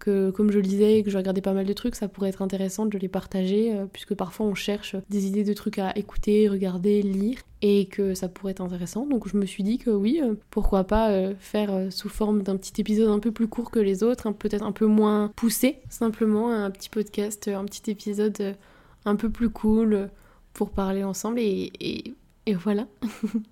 que 0.00 0.30
comme 0.30 0.50
je 0.50 0.56
le 0.56 0.62
disais 0.62 1.02
que 1.04 1.10
je 1.10 1.16
regardais 1.16 1.40
pas 1.40 1.52
mal 1.52 1.66
de 1.66 1.72
trucs, 1.72 1.94
ça 1.94 2.08
pourrait 2.08 2.30
être 2.30 2.42
intéressant 2.42 2.86
de 2.86 2.98
les 2.98 3.08
partager, 3.08 3.72
euh, 3.72 3.86
puisque 3.90 4.14
parfois 4.14 4.46
on 4.46 4.54
cherche 4.54 4.96
des 5.08 5.26
idées 5.26 5.44
de 5.44 5.52
trucs 5.52 5.78
à 5.78 5.96
écouter, 5.96 6.48
regarder, 6.48 7.02
lire, 7.02 7.38
et 7.62 7.86
que 7.86 8.14
ça 8.14 8.28
pourrait 8.28 8.52
être 8.52 8.62
intéressant. 8.62 9.06
Donc 9.06 9.28
je 9.28 9.36
me 9.36 9.46
suis 9.46 9.62
dit 9.62 9.78
que 9.78 9.90
oui, 9.90 10.20
euh, 10.20 10.34
pourquoi 10.50 10.84
pas 10.84 11.10
euh, 11.10 11.34
faire 11.38 11.92
sous 11.92 12.08
forme 12.08 12.42
d'un 12.42 12.56
petit 12.56 12.80
épisode 12.80 13.10
un 13.10 13.20
peu 13.20 13.30
plus 13.30 13.46
court 13.46 13.70
que 13.70 13.78
les 13.78 14.02
autres, 14.02 14.32
peut-être 14.32 14.64
un 14.64 14.72
peu 14.72 14.86
moins 14.86 15.30
poussé, 15.36 15.78
simplement 15.90 16.50
un 16.50 16.70
petit 16.70 16.88
podcast, 16.88 17.48
un 17.48 17.64
petit 17.66 17.90
épisode 17.90 18.56
un 19.04 19.16
peu 19.16 19.30
plus 19.30 19.50
cool 19.50 20.10
pour 20.54 20.70
parler 20.70 21.04
ensemble, 21.04 21.38
et, 21.38 21.70
et, 21.78 22.14
et 22.46 22.54
voilà. 22.54 22.86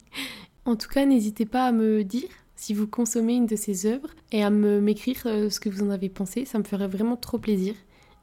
en 0.65 0.77
tout 0.77 0.89
cas, 0.89 1.07
n'hésitez 1.07 1.47
pas 1.47 1.67
à 1.67 1.73
me 1.73 2.03
dire 2.03 2.29
si 2.59 2.75
vous 2.75 2.89
consommez 2.89 3.37
une 3.37 3.47
de 3.47 3.57
ces 3.57 3.87
œuvres 3.87 4.11
et 4.33 4.43
à 4.43 4.51
me 4.51 4.81
m'écrire 4.81 5.23
euh, 5.27 5.49
ce 5.49 5.61
que 5.61 5.69
vous 5.69 5.83
en 5.83 5.91
avez 5.91 6.09
pensé, 6.09 6.45
ça 6.45 6.59
me 6.59 6.65
ferait 6.65 6.89
vraiment 6.89 7.17
trop 7.17 7.39
plaisir. 7.39 7.75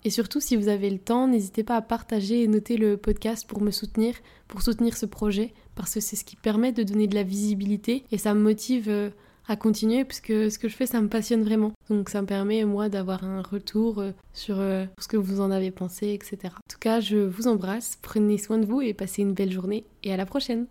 Et 0.04 0.10
surtout, 0.10 0.42
si 0.42 0.56
vous 0.56 0.68
avez 0.68 0.90
le 0.90 1.00
temps, 1.00 1.28
n'hésitez 1.28 1.64
pas 1.64 1.78
à 1.78 1.82
partager 1.82 2.44
et 2.44 2.48
noter 2.48 2.78
le 2.78 2.98
podcast 2.98 3.48
pour 3.48 3.62
me 3.62 3.72
soutenir, 3.72 4.14
pour 4.48 4.62
soutenir 4.62 4.98
ce 4.98 5.06
projet, 5.08 5.54
parce 5.74 5.96
que 5.96 6.00
c'est 6.02 6.18
ce 6.18 6.26
qui 6.26 6.36
permet 6.36 6.74
de 6.74 6.84
donner 6.84 7.08
de 7.08 7.16
la 7.16 7.24
visibilité 7.24 8.04
et 8.12 8.18
ça 8.18 8.34
me 8.34 8.42
motive 8.42 8.90
euh, 8.90 9.10
à 9.48 9.56
continuer 9.56 10.04
puisque 10.04 10.52
ce 10.52 10.60
que 10.60 10.68
je 10.68 10.76
fais, 10.76 10.86
ça 10.86 11.02
me 11.02 11.08
passionne 11.08 11.44
vraiment. 11.44 11.72
Donc 11.90 12.10
ça 12.10 12.22
me 12.22 12.28
permet, 12.28 12.66
moi, 12.66 12.90
d'avoir 12.90 13.24
un 13.24 13.42
retour 13.42 14.00
euh, 14.00 14.12
sur 14.34 14.58
ce 14.58 15.08
que 15.08 15.18
vous 15.18 15.40
en 15.40 15.50
avez 15.50 15.72
pensé, 15.72 16.10
etc. 16.10 16.54
En 16.56 16.70
tout 16.70 16.80
cas, 16.80 17.00
je 17.00 17.18
vous 17.18 17.48
embrasse, 17.48 17.98
prenez 18.02 18.38
soin 18.38 18.58
de 18.58 18.66
vous 18.66 18.82
et 18.82 18.94
passez 18.94 19.22
une 19.22 19.34
belle 19.34 19.52
journée 19.52 19.86
et 20.04 20.14
à 20.14 20.18
la 20.18 20.26
prochaine. 20.26 20.68